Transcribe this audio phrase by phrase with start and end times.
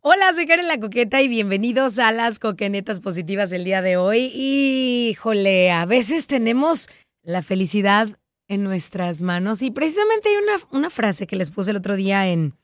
[0.00, 4.32] Hola, soy Karen La Coqueta y bienvenidos a las coquenetas positivas el día de hoy.
[4.34, 6.88] Híjole, a veces tenemos
[7.22, 8.18] la felicidad
[8.48, 12.28] en nuestras manos y precisamente hay una, una frase que les puse el otro día
[12.28, 12.56] en,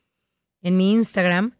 [0.62, 1.56] en mi Instagram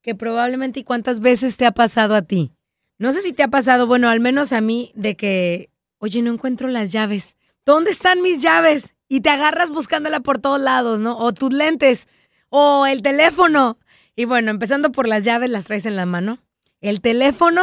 [0.00, 2.52] que probablemente y cuántas veces te ha pasado a ti.
[2.98, 6.30] No sé si te ha pasado, bueno, al menos a mí, de que, oye, no
[6.30, 7.36] encuentro las llaves.
[7.64, 8.94] ¿Dónde están mis llaves?
[9.08, 11.18] Y te agarras buscándola por todos lados, ¿no?
[11.18, 12.06] O tus lentes,
[12.50, 13.78] o el teléfono.
[14.16, 16.38] Y bueno, empezando por las llaves, las traes en la mano.
[16.80, 17.62] El teléfono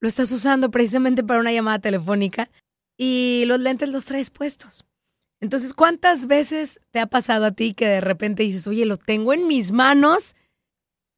[0.00, 2.50] lo estás usando precisamente para una llamada telefónica
[2.96, 4.84] y los lentes los traes puestos.
[5.40, 9.32] Entonces, ¿cuántas veces te ha pasado a ti que de repente dices, oye, lo tengo
[9.32, 10.34] en mis manos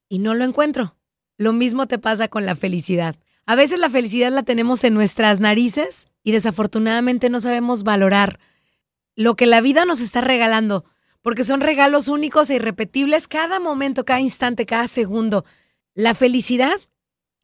[0.08, 0.96] y no lo encuentro?
[1.36, 3.16] Lo mismo te pasa con la felicidad.
[3.46, 8.40] A veces la felicidad la tenemos en nuestras narices y desafortunadamente no sabemos valorar
[9.14, 10.84] lo que la vida nos está regalando
[11.22, 15.44] porque son regalos únicos e irrepetibles cada momento, cada instante, cada segundo.
[15.94, 16.80] La felicidad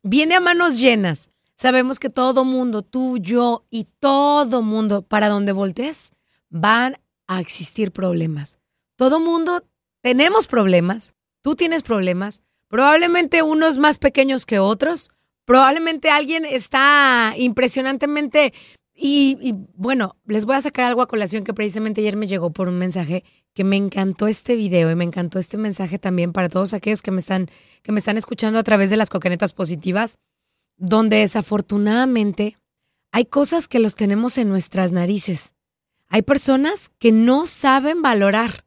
[0.03, 1.31] viene a manos llenas.
[1.57, 6.13] Sabemos que todo mundo, tú, yo y todo mundo, para donde voltees,
[6.51, 6.97] van
[7.27, 8.59] a existir problemas.
[8.97, 9.65] Todo mundo
[10.03, 11.15] tenemos problemas.
[11.43, 12.43] Tú tienes problemas.
[12.69, 15.11] Probablemente unos más pequeños que otros.
[15.45, 18.53] Probablemente alguien está impresionantemente
[18.95, 22.51] y, y, bueno, les voy a sacar algo a colación que precisamente ayer me llegó
[22.51, 26.49] por un mensaje que me encantó este video y me encantó este mensaje también para
[26.49, 27.49] todos aquellos que me están,
[27.83, 30.19] que me están escuchando a través de las coquenetas positivas,
[30.77, 32.59] donde desafortunadamente
[33.13, 35.55] hay cosas que los tenemos en nuestras narices.
[36.09, 38.67] Hay personas que no saben valorar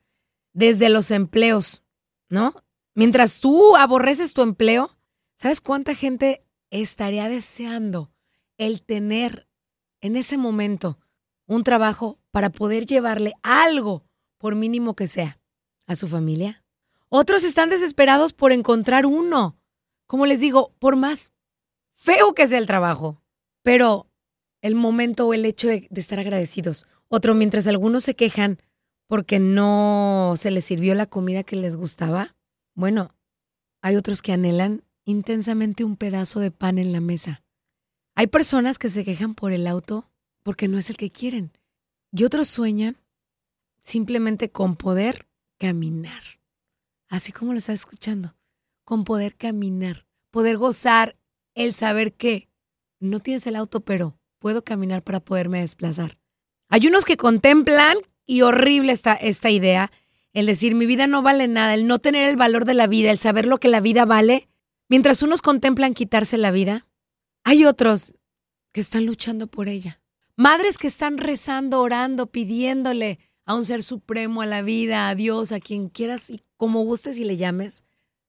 [0.53, 1.83] desde los empleos,
[2.29, 2.55] ¿no?
[2.95, 4.97] Mientras tú aborreces tu empleo,
[5.35, 8.11] ¿sabes cuánta gente estaría deseando
[8.57, 9.47] el tener
[10.01, 10.97] en ese momento
[11.45, 14.06] un trabajo para poder llevarle algo,
[14.37, 15.39] por mínimo que sea,
[15.85, 16.63] a su familia.
[17.09, 19.57] Otros están desesperados por encontrar uno.
[20.05, 21.31] Como les digo, por más
[21.93, 23.21] feo que sea el trabajo,
[23.63, 24.07] pero
[24.61, 26.85] el momento o el hecho de, estar agradecidos.
[27.07, 28.59] Otro, mientras algunos se quejan
[29.07, 32.35] porque no se les sirvió la comida que les gustaba,
[32.73, 33.15] bueno,
[33.81, 37.43] hay otros que anhelan intensamente un pedazo de pan en la mesa.
[38.15, 40.09] Hay personas que se quejan por el auto
[40.43, 41.51] porque no es el que quieren.
[42.11, 42.97] Y otros sueñan
[43.81, 45.27] simplemente con poder
[45.57, 46.23] caminar.
[47.09, 48.35] Así como lo estás escuchando.
[48.83, 50.05] Con poder caminar.
[50.31, 51.17] Poder gozar
[51.55, 52.49] el saber que
[52.99, 56.17] no tienes el auto, pero puedo caminar para poderme desplazar.
[56.69, 59.91] Hay unos que contemplan, y horrible está esta idea,
[60.33, 63.09] el decir mi vida no vale nada, el no tener el valor de la vida,
[63.09, 64.49] el saber lo que la vida vale.
[64.89, 66.87] Mientras unos contemplan quitarse la vida,
[67.43, 68.13] hay otros
[68.71, 70.01] que están luchando por ella.
[70.35, 75.51] Madres que están rezando, orando, pidiéndole a un ser supremo, a la vida, a Dios,
[75.51, 77.85] a quien quieras y como gustes y le llames,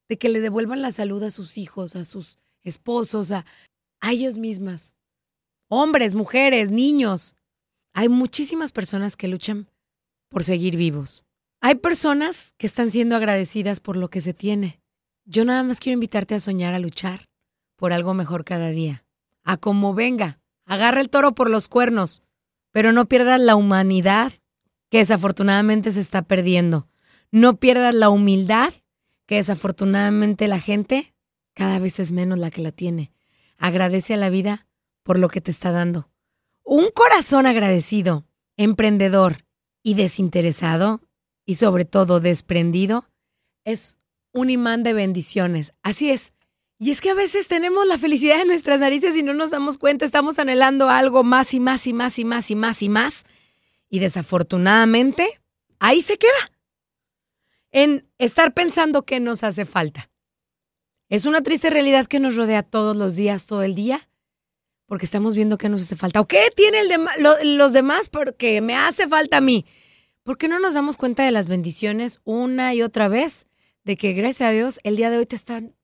[0.08, 3.44] de que le devuelvan la salud a sus hijos, a sus esposos, a,
[4.00, 4.94] a ellos mismas.
[5.68, 7.34] Hombres, mujeres, niños.
[7.94, 9.68] Hay muchísimas personas que luchan
[10.30, 11.24] por seguir vivos.
[11.60, 14.80] Hay personas que están siendo agradecidas por lo que se tiene.
[15.26, 17.26] Yo nada más quiero invitarte a soñar, a luchar
[17.76, 19.04] por algo mejor cada día.
[19.44, 22.22] A como venga, agarra el toro por los cuernos,
[22.70, 24.32] pero no pierdas la humanidad
[24.90, 26.88] que desafortunadamente se está perdiendo.
[27.30, 28.72] No pierdas la humildad
[29.26, 31.14] que desafortunadamente la gente
[31.54, 33.12] cada vez es menos la que la tiene.
[33.58, 34.66] Agradece a la vida
[35.02, 36.08] por lo que te está dando.
[36.64, 38.26] Un corazón agradecido,
[38.56, 39.44] emprendedor
[39.82, 41.00] y desinteresado,
[41.44, 43.06] y sobre todo desprendido,
[43.64, 43.98] es
[44.32, 45.72] un imán de bendiciones.
[45.82, 46.34] Así es.
[46.78, 49.78] Y es que a veces tenemos la felicidad en nuestras narices y no nos damos
[49.78, 53.24] cuenta, estamos anhelando algo más y más y más y más y más y más.
[53.24, 53.24] Y
[53.90, 55.40] desafortunadamente,
[55.78, 56.52] ahí se queda.
[57.70, 60.10] En estar pensando que nos hace falta.
[61.08, 64.08] Es una triste realidad que nos rodea todos los días, todo el día,
[64.86, 66.20] porque estamos viendo que nos hace falta.
[66.20, 69.64] ¿O qué tiene el los demás porque me hace falta a mí?
[70.22, 73.46] ¿Por qué no nos damos cuenta de las bendiciones una y otra vez?
[73.84, 75.74] De que gracias a Dios el día de hoy te están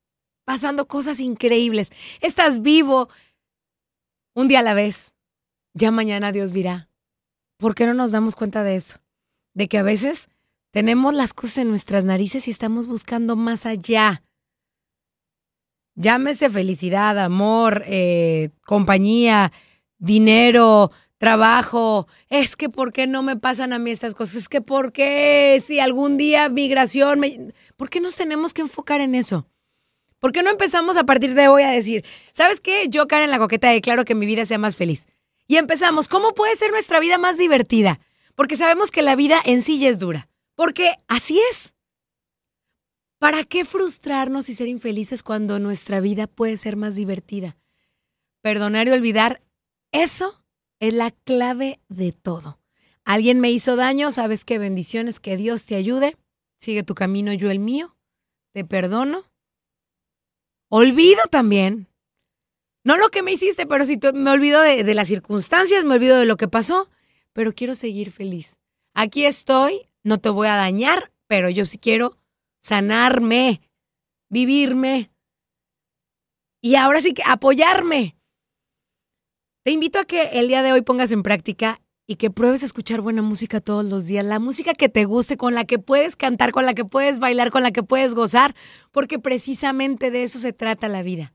[0.45, 1.91] pasando cosas increíbles.
[2.21, 3.09] Estás vivo
[4.35, 5.15] un día a la vez.
[5.73, 6.91] Ya mañana Dios dirá.
[7.59, 8.99] ¿Por qué no nos damos cuenta de eso?
[9.55, 10.29] De que a veces
[10.71, 14.23] tenemos las cosas en nuestras narices y estamos buscando más allá.
[15.95, 19.53] Llámese felicidad, amor, eh, compañía,
[19.99, 22.09] dinero, trabajo.
[22.29, 24.37] Es que ¿por qué no me pasan a mí estas cosas?
[24.37, 27.53] Es que ¿por qué si algún día migración me...
[27.77, 29.47] ¿Por qué nos tenemos que enfocar en eso?
[30.19, 32.89] ¿Por qué no empezamos a partir de hoy a decir, ¿sabes qué?
[32.89, 35.06] Yo, Karen La Coqueta, declaro que mi vida sea más feliz.
[35.46, 38.00] Y empezamos, ¿cómo puede ser nuestra vida más divertida?
[38.35, 40.29] Porque sabemos que la vida en sí ya es dura.
[40.55, 41.75] Porque así es.
[43.19, 47.56] ¿Para qué frustrarnos y ser infelices cuando nuestra vida puede ser más divertida?
[48.43, 49.43] Perdonar y olvidar,
[49.93, 50.44] eso
[50.81, 52.58] es la clave de todo.
[53.05, 56.17] Alguien me hizo daño, sabes qué bendiciones, que Dios te ayude.
[56.58, 57.96] Sigue tu camino, yo el mío.
[58.52, 59.25] Te perdono
[60.76, 61.87] Olvido también.
[62.85, 66.19] No lo que me hiciste, pero si me olvido de, de las circunstancias, me olvido
[66.19, 66.91] de lo que pasó,
[67.33, 68.57] pero quiero seguir feliz.
[68.95, 72.19] Aquí estoy, no te voy a dañar, pero yo sí quiero
[72.61, 73.61] sanarme,
[74.29, 75.11] vivirme
[76.61, 78.17] y ahora sí que apoyarme.
[79.65, 82.67] Te invito a que el día de hoy pongas en práctica y que pruebes a
[82.67, 86.17] escuchar buena música todos los días, la música que te guste, con la que puedes
[86.17, 88.55] cantar, con la que puedes bailar, con la que puedes gozar,
[88.93, 91.35] porque precisamente de eso se trata la vida,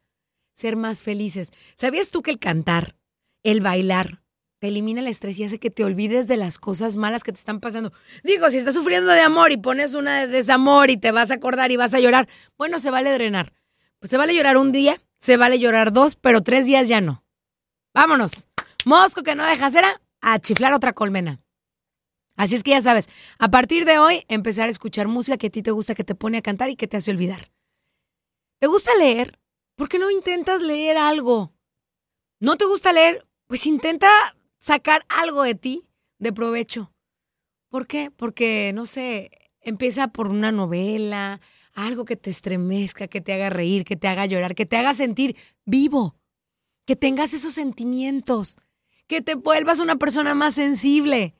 [0.59, 1.51] ser más felices.
[1.75, 2.95] ¿Sabías tú que el cantar,
[3.43, 4.21] el bailar,
[4.59, 7.39] te elimina el estrés y hace que te olvides de las cosas malas que te
[7.39, 7.93] están pasando?
[8.23, 11.35] Digo, si estás sufriendo de amor y pones una de desamor y te vas a
[11.35, 12.27] acordar y vas a llorar,
[12.57, 13.53] bueno, se vale drenar.
[13.99, 17.23] Pues se vale llorar un día, se vale llorar dos, pero tres días ya no.
[17.93, 18.47] Vámonos.
[18.85, 21.41] Mosco que no deja cera, a chiflar otra colmena.
[22.35, 25.49] Así es que ya sabes, a partir de hoy empezar a escuchar música que a
[25.49, 27.51] ti te gusta, que te pone a cantar y que te hace olvidar.
[28.59, 29.38] ¿Te gusta leer?
[29.79, 31.53] ¿Por qué no intentas leer algo?
[32.41, 33.25] ¿No te gusta leer?
[33.47, 34.09] Pues intenta
[34.59, 35.87] sacar algo de ti
[36.17, 36.91] de provecho.
[37.69, 38.11] ¿Por qué?
[38.11, 39.31] Porque, no sé,
[39.61, 41.39] empieza por una novela,
[41.71, 44.93] algo que te estremezca, que te haga reír, que te haga llorar, que te haga
[44.93, 46.17] sentir vivo,
[46.85, 48.57] que tengas esos sentimientos
[49.07, 51.35] que te vuelvas una persona más sensible.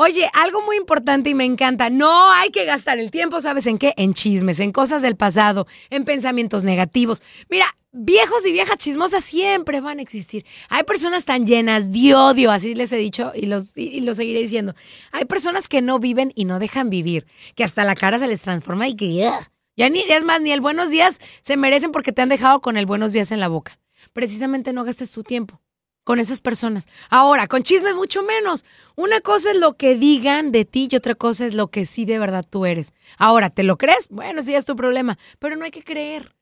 [0.00, 3.78] Oye, algo muy importante y me encanta, no hay que gastar el tiempo, ¿sabes en
[3.78, 3.94] qué?
[3.96, 7.20] En chismes, en cosas del pasado, en pensamientos negativos.
[7.50, 10.46] Mira, viejos y viejas chismosas siempre van a existir.
[10.68, 14.38] Hay personas tan llenas de odio, así les he dicho y, los, y lo seguiré
[14.38, 14.76] diciendo.
[15.10, 17.26] Hay personas que no viven y no dejan vivir,
[17.56, 19.28] que hasta la cara se les transforma y que
[19.76, 22.76] ya ni, es más, ni el buenos días se merecen porque te han dejado con
[22.76, 23.80] el buenos días en la boca.
[24.12, 25.60] Precisamente no gastes tu tiempo
[26.08, 26.88] con esas personas.
[27.10, 28.64] Ahora, con chismes mucho menos.
[28.96, 32.06] Una cosa es lo que digan de ti y otra cosa es lo que sí
[32.06, 32.94] de verdad tú eres.
[33.18, 34.08] Ahora, ¿te lo crees?
[34.08, 36.34] Bueno, sí es tu problema, pero no hay que creer.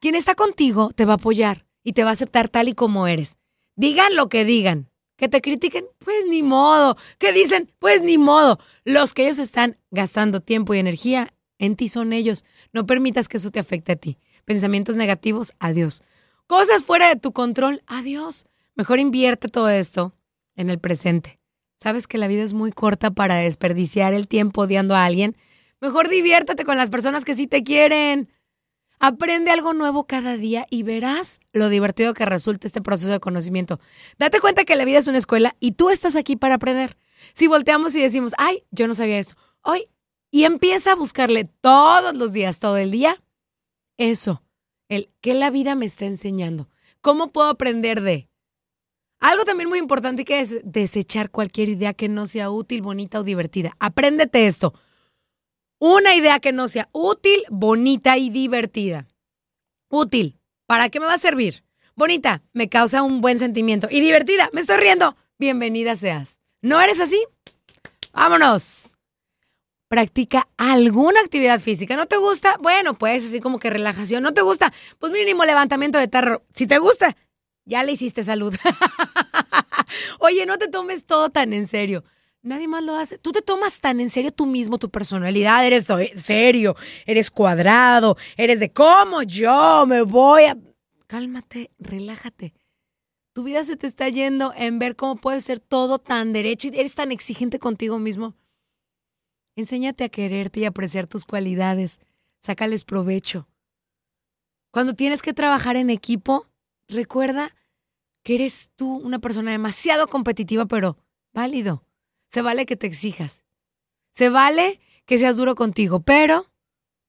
[0.00, 3.06] Quien está contigo te va a apoyar y te va a aceptar tal y como
[3.06, 3.36] eres.
[3.76, 4.90] Digan lo que digan.
[5.14, 6.96] Que te critiquen, pues ni modo.
[7.18, 8.58] Que dicen, pues ni modo.
[8.82, 12.44] Los que ellos están gastando tiempo y energía en ti son ellos.
[12.72, 14.18] No permitas que eso te afecte a ti.
[14.44, 16.02] Pensamientos negativos, adiós.
[16.48, 18.46] Cosas fuera de tu control, adiós.
[18.76, 20.12] Mejor invierte todo esto
[20.56, 21.36] en el presente.
[21.76, 25.36] Sabes que la vida es muy corta para desperdiciar el tiempo odiando a alguien.
[25.80, 28.28] Mejor diviértete con las personas que sí te quieren.
[28.98, 33.80] Aprende algo nuevo cada día y verás lo divertido que resulta este proceso de conocimiento.
[34.18, 36.96] Date cuenta que la vida es una escuela y tú estás aquí para aprender.
[37.32, 39.88] Si volteamos y decimos, ay, yo no sabía eso, hoy,
[40.30, 43.22] y empieza a buscarle todos los días, todo el día,
[43.98, 44.42] eso,
[44.88, 46.68] el que la vida me está enseñando.
[47.00, 48.28] ¿Cómo puedo aprender de?
[49.24, 53.22] Algo también muy importante que es desechar cualquier idea que no sea útil, bonita o
[53.22, 53.74] divertida.
[53.80, 54.74] Apréndete esto.
[55.78, 59.08] Una idea que no sea útil, bonita y divertida.
[59.88, 60.38] Útil.
[60.66, 61.64] ¿Para qué me va a servir?
[61.94, 63.88] Bonita, me causa un buen sentimiento.
[63.90, 65.16] Y divertida, me estoy riendo.
[65.38, 66.36] Bienvenida seas.
[66.60, 67.24] ¿No eres así?
[68.12, 68.98] Vámonos.
[69.88, 71.96] Practica alguna actividad física.
[71.96, 72.58] ¿No te gusta?
[72.60, 74.22] Bueno, pues así como que relajación.
[74.22, 74.70] ¿No te gusta?
[74.98, 76.42] Pues mínimo levantamiento de tarro.
[76.52, 77.16] Si te gusta,
[77.64, 78.54] ya le hiciste salud.
[80.20, 82.04] Oye, no te tomes todo tan en serio.
[82.42, 83.16] Nadie más lo hace.
[83.16, 85.66] Tú te tomas tan en serio tú mismo tu personalidad.
[85.66, 90.58] Eres serio, eres cuadrado, eres de cómo yo me voy a...
[91.06, 92.52] Cálmate, relájate.
[93.32, 96.78] Tu vida se te está yendo en ver cómo puede ser todo tan derecho y
[96.78, 98.34] eres tan exigente contigo mismo.
[99.56, 101.98] Enséñate a quererte y apreciar tus cualidades.
[102.40, 103.48] Sácales provecho.
[104.70, 106.46] Cuando tienes que trabajar en equipo,
[106.94, 107.54] recuerda
[108.22, 110.96] que eres tú una persona demasiado competitiva, pero
[111.32, 111.84] válido.
[112.30, 113.44] Se vale que te exijas.
[114.12, 116.50] Se vale que seas duro contigo, pero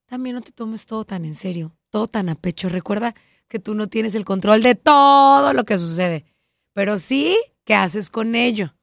[0.05, 2.67] también no te tomes todo tan en serio, todo tan a pecho.
[2.67, 3.15] Recuerda
[3.47, 6.25] que tú no tienes el control de todo lo que sucede,
[6.73, 8.75] pero sí qué haces con ello.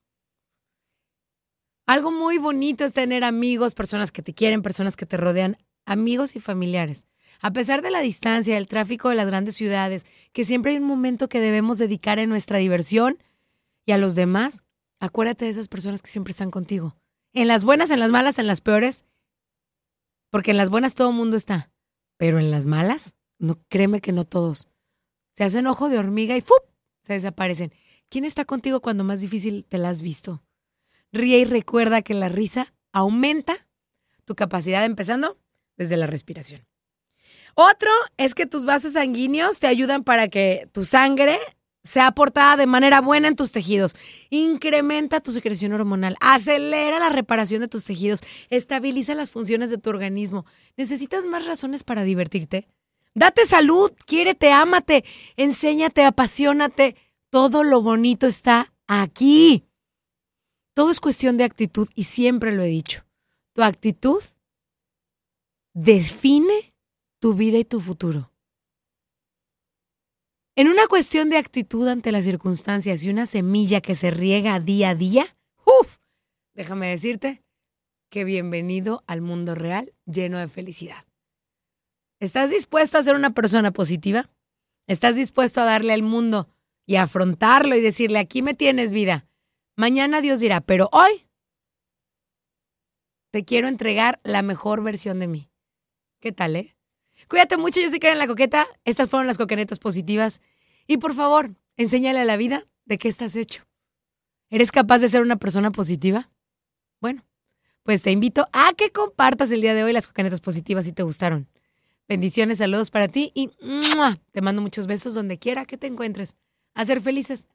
[1.86, 6.36] Algo muy bonito es tener amigos, personas que te quieren, personas que te rodean, amigos
[6.36, 7.06] y familiares.
[7.40, 10.84] A pesar de la distancia, del tráfico de las grandes ciudades, que siempre hay un
[10.84, 13.18] momento que debemos dedicar en nuestra diversión
[13.84, 14.62] y a los demás,
[15.02, 16.96] Acuérdate de esas personas que siempre están contigo.
[17.32, 19.04] En las buenas, en las malas, en las peores.
[20.30, 21.72] Porque en las buenas todo el mundo está.
[22.18, 24.68] Pero en las malas, no créeme que no todos.
[25.34, 26.62] Se hacen ojo de hormiga y ¡fup!
[27.02, 27.72] se desaparecen.
[28.10, 30.44] ¿Quién está contigo cuando más difícil te la has visto?
[31.10, 33.66] Ríe y recuerda que la risa aumenta
[34.24, 35.36] tu capacidad empezando
[35.76, 36.64] desde la respiración.
[37.54, 41.38] Otro es que tus vasos sanguíneos te ayudan para que tu sangre
[41.84, 43.94] sea aportada de manera buena en tus tejidos.
[44.30, 49.90] Incrementa tu secreción hormonal, acelera la reparación de tus tejidos, estabiliza las funciones de tu
[49.90, 50.46] organismo.
[50.76, 52.68] ¿Necesitas más razones para divertirte?
[53.14, 55.04] Date salud, quiérete, ámate,
[55.36, 56.96] enséñate, apasionate.
[57.30, 59.66] Todo lo bonito está aquí.
[60.74, 63.04] Todo es cuestión de actitud y siempre lo he dicho.
[63.52, 64.22] Tu actitud
[65.74, 66.71] define
[67.22, 68.32] tu vida y tu futuro.
[70.56, 74.90] En una cuestión de actitud ante las circunstancias y una semilla que se riega día
[74.90, 75.98] a día, ¡uf!
[76.52, 77.44] Déjame decirte
[78.10, 81.04] que bienvenido al mundo real lleno de felicidad.
[82.18, 84.28] ¿Estás dispuesto a ser una persona positiva?
[84.88, 86.48] ¿Estás dispuesto a darle al mundo
[86.86, 89.28] y afrontarlo y decirle, aquí me tienes vida?
[89.76, 91.28] Mañana Dios dirá, pero hoy
[93.30, 95.50] te quiero entregar la mejor versión de mí.
[96.20, 96.74] ¿Qué tal, eh?
[97.28, 98.66] Cuídate mucho, yo soy Karen La Coqueta.
[98.84, 100.40] Estas fueron las coquenetas positivas.
[100.86, 103.62] Y por favor, enséñale a la vida de qué estás hecho.
[104.50, 106.30] ¿Eres capaz de ser una persona positiva?
[107.00, 107.24] Bueno,
[107.84, 111.02] pues te invito a que compartas el día de hoy las coquenetas positivas si te
[111.02, 111.48] gustaron.
[112.08, 113.50] Bendiciones, saludos para ti y
[114.32, 116.36] te mando muchos besos donde quiera que te encuentres.
[116.74, 117.48] A ser felices.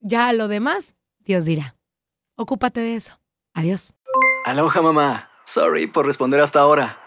[0.00, 1.76] Ya lo demás, Dios dirá.
[2.34, 3.18] Ocúpate de eso.
[3.54, 3.94] Adiós.
[4.44, 5.30] Aloha mamá.
[5.46, 6.98] Sorry por responder hasta ahora.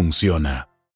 [0.00, 0.69] funciona.